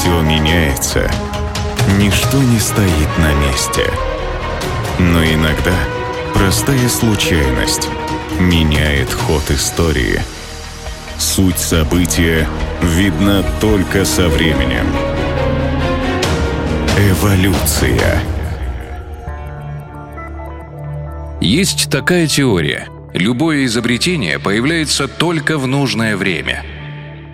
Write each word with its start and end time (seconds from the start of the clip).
Все 0.00 0.22
меняется. 0.22 1.10
Ничто 1.98 2.38
не 2.38 2.58
стоит 2.58 3.18
на 3.18 3.34
месте. 3.34 3.84
Но 4.98 5.22
иногда 5.22 5.74
простая 6.32 6.88
случайность 6.88 7.86
меняет 8.38 9.12
ход 9.12 9.42
истории. 9.50 10.22
Суть 11.18 11.58
события 11.58 12.48
видна 12.80 13.42
только 13.60 14.06
со 14.06 14.30
временем. 14.30 14.86
Эволюция. 16.96 18.22
Есть 21.42 21.90
такая 21.90 22.26
теория. 22.26 22.88
Любое 23.12 23.66
изобретение 23.66 24.38
появляется 24.38 25.08
только 25.08 25.58
в 25.58 25.66
нужное 25.66 26.16
время. 26.16 26.64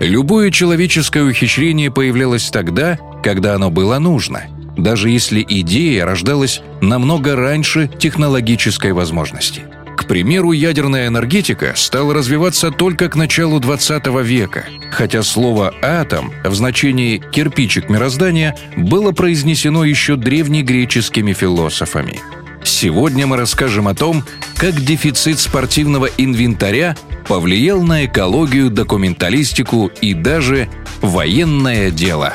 Любое 0.00 0.50
человеческое 0.50 1.24
ухищрение 1.24 1.90
появлялось 1.90 2.48
тогда, 2.50 2.98
когда 3.22 3.54
оно 3.54 3.70
было 3.70 3.98
нужно, 3.98 4.44
даже 4.78 5.10
если 5.10 5.44
идея 5.46 6.06
рождалась 6.06 6.62
намного 6.80 7.36
раньше 7.36 7.90
технологической 7.98 8.92
возможности. 8.92 9.62
К 9.98 10.06
примеру, 10.06 10.52
ядерная 10.52 11.08
энергетика 11.08 11.74
стала 11.76 12.14
развиваться 12.14 12.70
только 12.70 13.10
к 13.10 13.16
началу 13.16 13.60
20 13.60 14.06
века, 14.24 14.64
хотя 14.90 15.22
слово 15.22 15.74
«атом» 15.82 16.32
в 16.42 16.54
значении 16.54 17.18
«кирпичик 17.18 17.90
мироздания» 17.90 18.56
было 18.78 19.12
произнесено 19.12 19.84
еще 19.84 20.16
древнегреческими 20.16 21.34
философами– 21.34 22.20
Сегодня 22.62 23.26
мы 23.26 23.36
расскажем 23.36 23.88
о 23.88 23.94
том, 23.94 24.24
как 24.56 24.74
дефицит 24.74 25.38
спортивного 25.38 26.08
инвентаря 26.18 26.96
повлиял 27.26 27.82
на 27.82 28.04
экологию, 28.04 28.70
документалистику 28.70 29.90
и 30.00 30.14
даже 30.14 30.68
военное 31.00 31.90
дело. 31.90 32.34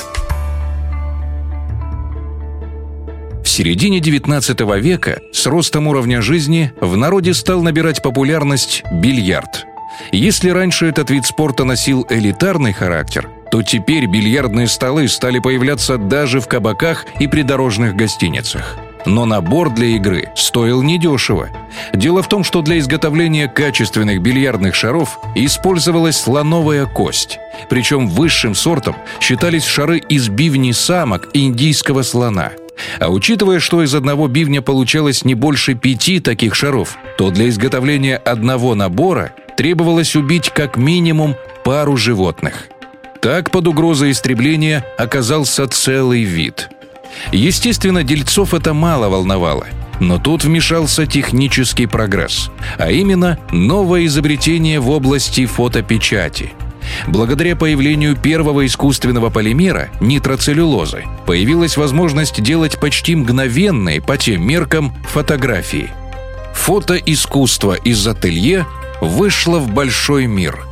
В 3.44 3.48
середине 3.48 4.00
XIX 4.00 4.80
века 4.80 5.20
с 5.32 5.46
ростом 5.46 5.88
уровня 5.88 6.22
жизни 6.22 6.74
в 6.82 6.98
народе 6.98 7.34
стал 7.34 7.62
набирать 7.62 8.02
популярность 8.02 8.84
бильярд. 8.92 9.66
Если 10.12 10.50
раньше 10.50 10.88
этот 10.88 11.10
вид 11.10 11.26
спорта 11.26 11.64
носил 11.64 12.06
элитарный 12.10 12.74
характер, 12.74 13.30
то 13.52 13.62
теперь 13.62 14.08
бильярдные 14.08 14.68
столы 14.68 15.08
стали 15.08 15.40
появляться 15.40 15.98
даже 15.98 16.42
в 16.42 16.48
кабаках 16.48 17.06
и 17.20 17.28
придорожных 17.28 17.96
гостиницах– 17.96 18.78
но 19.06 19.26
набор 19.26 19.70
для 19.70 19.88
игры 19.88 20.30
стоил 20.36 20.82
недешево. 20.82 21.50
Дело 21.94 22.22
в 22.22 22.30
том, 22.30 22.44
что 22.44 22.62
для 22.62 22.80
изготовления 22.80 23.48
качественных 23.48 24.22
бильярдных 24.22 24.76
шаров 24.76 25.20
использовалась 25.36 26.18
слоновая 26.18 26.86
кость. 26.86 27.40
Причем 27.70 28.08
высшим 28.08 28.56
сортом 28.56 28.96
считались 29.20 29.66
шары 29.66 30.00
из 30.00 30.30
бивней 30.30 30.74
самок 30.74 31.30
индийского 31.34 32.02
слона. 32.04 32.52
А 33.00 33.10
учитывая, 33.10 33.60
что 33.60 33.84
из 33.84 33.96
одного 33.96 34.28
бивня 34.28 34.62
получалось 34.62 35.24
не 35.24 35.34
больше 35.34 35.76
пяти 35.76 36.20
таких 36.20 36.56
шаров, 36.56 36.98
то 37.18 37.30
для 37.32 37.48
изготовления 37.50 38.18
одного 38.18 38.76
набора 38.76 39.32
требовалось 39.56 40.16
убить 40.16 40.50
как 40.50 40.76
минимум 40.76 41.36
пару 41.64 41.96
животных. 41.96 42.68
Так 43.22 43.50
под 43.50 43.68
угрозой 43.68 44.12
истребления 44.12 44.86
оказался 44.98 45.68
целый 45.68 46.24
вид– 46.24 46.70
Естественно, 47.32 48.04
дельцов 48.04 48.54
это 48.54 48.74
мало 48.74 49.10
волновало. 49.10 49.68
Но 50.00 50.20
тут 50.20 50.44
вмешался 50.44 51.06
технический 51.06 51.86
прогресс, 51.86 52.52
а 52.78 52.92
именно 52.92 53.40
новое 53.52 54.06
изобретение 54.06 54.80
в 54.80 54.90
области 54.90 55.46
фотопечати. 55.46 56.52
Благодаря 57.08 57.56
появлению 57.56 58.16
первого 58.16 58.66
искусственного 58.66 59.30
полимера– 59.30 59.90
нитроцеллюлозы, 60.02 61.04
появилась 61.26 61.78
возможность 61.78 62.42
делать 62.44 62.80
почти 62.80 63.16
мгновенные 63.16 64.02
по 64.02 64.18
тем 64.18 64.46
меркам 64.46 64.94
фотографии. 65.10 65.90
Фотоискусство 66.54 67.74
из 67.74 68.06
ателье 68.06 68.66
вышло 69.02 69.60
в 69.60 69.74
большой 69.74 70.28
мир. 70.28 70.66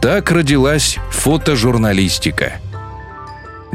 Так 0.00 0.30
родилась 0.30 0.98
фотожурналистика– 1.10 2.60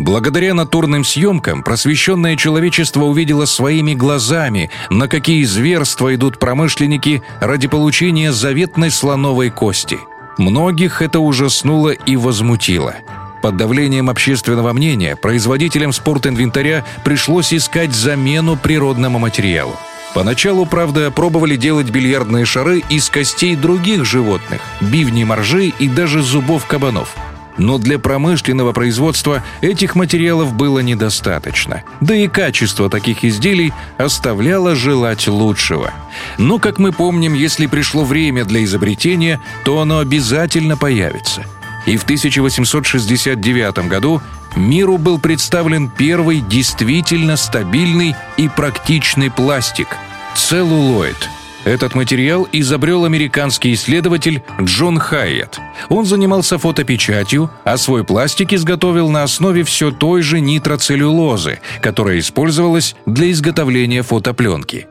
Благодаря 0.01 0.55
натурным 0.55 1.03
съемкам 1.03 1.61
просвещенное 1.61 2.35
человечество 2.35 3.03
увидело 3.03 3.45
своими 3.45 3.93
глазами, 3.93 4.71
на 4.89 5.07
какие 5.07 5.43
зверства 5.43 6.15
идут 6.15 6.39
промышленники 6.39 7.21
ради 7.39 7.67
получения 7.67 8.31
заветной 8.31 8.89
слоновой 8.89 9.51
кости. 9.51 9.99
Многих 10.39 11.03
это 11.03 11.19
ужаснуло 11.19 11.89
и 11.89 12.15
возмутило. 12.15 12.95
Под 13.43 13.57
давлением 13.57 14.09
общественного 14.09 14.73
мнения 14.73 15.15
производителям 15.15 15.93
спортинвентаря 15.93 16.83
пришлось 17.03 17.53
искать 17.53 17.93
замену 17.93 18.57
природному 18.57 19.19
материалу. 19.19 19.75
Поначалу, 20.15 20.65
правда, 20.65 21.11
пробовали 21.11 21.57
делать 21.57 21.91
бильярдные 21.91 22.45
шары 22.45 22.81
из 22.89 23.07
костей 23.11 23.55
других 23.55 24.03
животных, 24.03 24.61
бивней 24.81 25.25
моржей 25.25 25.75
и 25.77 25.87
даже 25.87 26.23
зубов 26.23 26.65
кабанов– 26.65 27.15
но 27.57 27.77
для 27.77 27.99
промышленного 27.99 28.73
производства 28.73 29.43
этих 29.61 29.95
материалов 29.95 30.53
было 30.53 30.79
недостаточно. 30.79 31.83
Да 31.99 32.15
и 32.15 32.27
качество 32.27 32.89
таких 32.89 33.23
изделий 33.23 33.73
оставляло 33.97 34.75
желать 34.75 35.27
лучшего. 35.27 35.91
Но, 36.37 36.59
как 36.59 36.79
мы 36.79 36.91
помним, 36.91 37.33
если 37.33 37.67
пришло 37.67 38.03
время 38.03 38.45
для 38.45 38.63
изобретения, 38.63 39.39
то 39.63 39.79
оно 39.79 39.99
обязательно 39.99 40.77
появится. 40.77 41.45
И 41.85 41.97
в 41.97 42.03
1869 42.03 43.87
году 43.87 44.21
миру 44.55 44.97
был 44.97 45.19
представлен 45.19 45.89
первый 45.89 46.41
действительно 46.41 47.37
стабильный 47.37 48.15
и 48.37 48.47
практичный 48.47 49.31
пластик– 49.31 49.87
целлулоид– 50.35 51.29
этот 51.63 51.93
материал 51.93 52.47
изобрел 52.51 53.05
американский 53.05 53.73
исследователь 53.73 54.43
Джон 54.59 54.97
Хайет. 54.97 55.59
Он 55.89 56.05
занимался 56.05 56.57
фотопечатью, 56.57 57.49
а 57.63 57.77
свой 57.77 58.03
пластик 58.03 58.53
изготовил 58.53 59.09
на 59.09 59.23
основе 59.23 59.63
все 59.63 59.91
той 59.91 60.21
же 60.21 60.39
нитроцеллюлозы, 60.39 61.59
которая 61.81 62.19
использовалась 62.19 62.95
для 63.05 63.31
изготовления 63.31 64.03
фотопленки. 64.03 64.87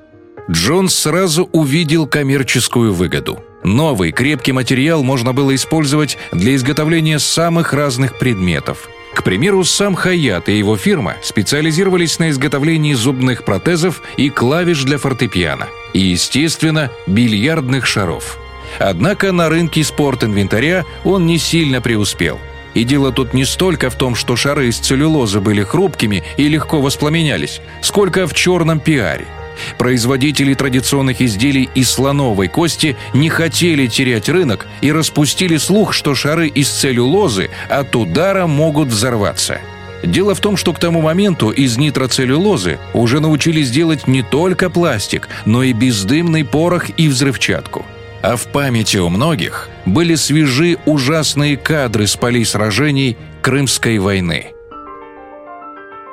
Джон 0.50 0.88
сразу 0.88 1.48
увидел 1.52 2.06
коммерческую 2.06 2.92
выгоду. 2.92 3.40
Новый 3.62 4.10
крепкий 4.10 4.52
материал 4.52 5.02
можно 5.02 5.32
было 5.32 5.54
использовать 5.54 6.18
для 6.32 6.54
изготовления 6.54 7.18
самых 7.18 7.72
разных 7.72 8.18
предметов– 8.18 8.88
к 9.14 9.24
примеру, 9.24 9.64
сам 9.64 9.94
Хаят 9.94 10.48
и 10.48 10.56
его 10.56 10.76
фирма 10.76 11.16
специализировались 11.22 12.18
на 12.18 12.30
изготовлении 12.30 12.94
зубных 12.94 13.44
протезов 13.44 14.02
и 14.16 14.30
клавиш 14.30 14.84
для 14.84 14.98
фортепиано. 14.98 15.66
И, 15.92 16.00
естественно, 16.00 16.90
бильярдных 17.06 17.86
шаров. 17.86 18.38
Однако 18.78 19.32
на 19.32 19.48
рынке 19.48 19.84
спорт-инвентаря 19.84 20.84
он 21.04 21.26
не 21.26 21.38
сильно 21.38 21.80
преуспел. 21.80 22.38
И 22.74 22.84
дело 22.84 23.10
тут 23.10 23.34
не 23.34 23.44
столько 23.44 23.90
в 23.90 23.96
том, 23.96 24.14
что 24.14 24.36
шары 24.36 24.68
из 24.68 24.78
целлюлозы 24.78 25.40
были 25.40 25.64
хрупкими 25.64 26.22
и 26.36 26.48
легко 26.48 26.80
воспламенялись, 26.80 27.60
сколько 27.82 28.26
в 28.26 28.34
черном 28.34 28.78
пиаре– 28.80 29.26
Производители 29.78 30.54
традиционных 30.54 31.20
изделий 31.20 31.68
из 31.74 31.90
слоновой 31.90 32.48
кости 32.48 32.96
не 33.14 33.28
хотели 33.28 33.86
терять 33.86 34.28
рынок 34.28 34.66
и 34.80 34.92
распустили 34.92 35.56
слух, 35.56 35.92
что 35.92 36.14
шары 36.14 36.48
из 36.48 36.68
целлюлозы 36.68 37.50
от 37.68 37.94
удара 37.96 38.46
могут 38.46 38.88
взорваться. 38.88 39.60
Дело 40.02 40.34
в 40.34 40.40
том, 40.40 40.56
что 40.56 40.72
к 40.72 40.78
тому 40.78 41.02
моменту 41.02 41.50
из 41.50 41.76
нитроцеллюлозы 41.76 42.78
уже 42.94 43.20
научились 43.20 43.70
делать 43.70 44.06
не 44.06 44.22
только 44.22 44.70
пластик, 44.70 45.28
но 45.44 45.62
и 45.62 45.74
бездымный 45.74 46.44
порох 46.44 46.86
и 46.96 47.08
взрывчатку. 47.08 47.84
А 48.22 48.36
в 48.36 48.46
памяти 48.48 48.98
у 48.98 49.08
многих 49.08 49.68
были 49.86 50.14
свежи 50.14 50.78
ужасные 50.84 51.56
кадры 51.56 52.06
с 52.06 52.16
полей 52.16 52.44
сражений 52.44 53.16
Крымской 53.42 53.98
войны– 53.98 54.52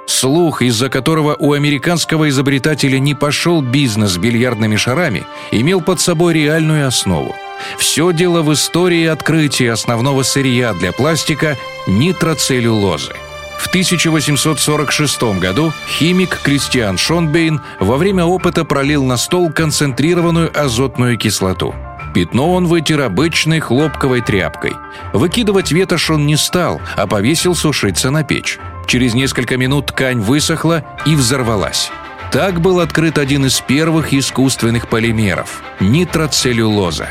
Слух, 0.08 0.62
из-за 0.62 0.90
которого 0.90 1.36
у 1.38 1.52
американского 1.52 2.30
изобретателя 2.30 2.98
не 2.98 3.14
пошел 3.14 3.62
бизнес 3.62 4.12
с 4.12 4.18
бильярдными 4.18 4.78
шарами, 4.78 5.26
имел 5.52 5.82
под 5.82 6.00
собой 6.00 6.34
реальную 6.34 6.88
основу. 6.88 7.36
Все 7.78 8.14
дело 8.14 8.42
в 8.42 8.54
истории 8.54 9.06
открытия 9.06 9.74
основного 9.74 10.24
сырья 10.24 10.74
для 10.74 10.94
пластика– 10.94 11.58
нитроцеллюлозы. 11.88 13.14
В 13.60 13.68
1846 13.68 15.40
году 15.40 15.74
химик 15.88 16.40
Кристиан 16.42 16.98
Шонбейн 16.98 17.62
во 17.80 17.98
время 17.98 18.24
опыта 18.24 18.64
пролил 18.64 19.04
на 19.04 19.18
стол 19.18 19.52
концентрированную 19.52 20.50
азотную 20.58 21.18
кислоту. 21.18 21.76
Пятно 22.18 22.52
он 22.52 22.66
вытер 22.66 23.02
обычной 23.02 23.60
хлопковой 23.60 24.22
тряпкой. 24.22 24.74
Выкидывать 25.14 25.72
ветошь 25.72 26.10
он 26.10 26.26
не 26.26 26.36
стал, 26.36 26.82
а 26.96 27.06
повесил 27.06 27.54
сушиться 27.54 28.10
на 28.10 28.24
печь. 28.24 28.58
Через 28.88 29.14
несколько 29.14 29.56
минут 29.56 29.86
ткань 29.86 30.20
высохла 30.20 30.84
и 31.06 31.14
взорвалась. 31.14 31.92
Так 32.32 32.60
был 32.60 32.80
открыт 32.80 33.20
один 33.20 33.46
из 33.46 33.60
первых 33.60 34.16
искусственных 34.16 34.88
полимеров– 34.88 35.62
нитроцеллюлоза. 35.80 37.10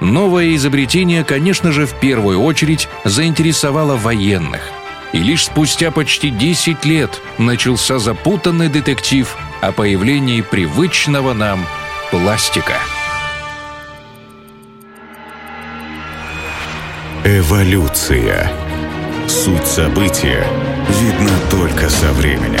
Новое 0.00 0.56
изобретение, 0.56 1.22
конечно 1.22 1.70
же, 1.70 1.86
в 1.86 1.94
первую 2.00 2.42
очередь 2.42 2.88
заинтересовало 3.04 3.96
военных. 3.96 4.62
И 5.12 5.18
лишь 5.18 5.44
спустя 5.44 5.92
почти 5.92 6.30
10 6.30 6.84
лет 6.84 7.22
начался 7.38 8.00
запутанный 8.00 8.68
детектив 8.68 9.32
о 9.60 9.70
появлении 9.70 10.40
привычного 10.40 11.34
нам 11.34 11.64
пластика. 12.10 12.74
Эволюция. 17.26 18.52
Суть 19.26 19.66
события 19.66 20.46
видна 21.00 21.32
только 21.50 21.88
со 21.88 22.12
временем. 22.12 22.60